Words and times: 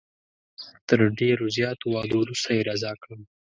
تر 0.87 0.99
ډېرو 1.19 1.45
زیاتو 1.57 1.85
وعدو 1.89 2.17
وروسته 2.21 2.49
یې 2.55 2.61
رضا 2.69 2.91
کړم. 3.01 3.21